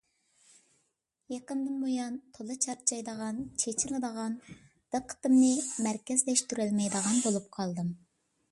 يېقىندىن 1.33 1.75
بۇيان 1.83 2.15
تولا 2.37 2.55
چارچايدىغان، 2.65 3.43
چېچىلىدىغان، 3.65 4.39
دىققىتىمنى 4.97 5.53
مەركەزلەشتۈرەلمەيدىغان 5.89 7.21
بولۇپ 7.27 7.51
قالدىم. 7.59 7.95